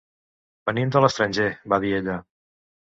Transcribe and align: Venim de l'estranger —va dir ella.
Venim 0.69 0.95
de 0.95 1.03
l'estranger 1.05 1.47
—va 1.61 1.81
dir 1.87 1.95
ella. 2.03 2.21